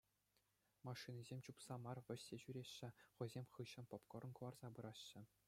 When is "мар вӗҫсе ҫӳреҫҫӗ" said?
1.83-2.89